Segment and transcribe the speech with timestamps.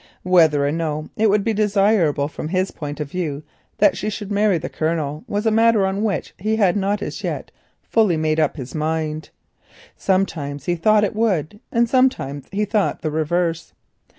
[0.23, 3.43] Whether or no it would be desirable from his point of view
[3.77, 7.23] that she should marry the Colonel was a matter on which he had not as
[7.23, 7.51] yet
[7.83, 9.29] fully made up his mind.
[9.95, 13.73] Sometimes he thought it would, and sometimes he thought the reverse.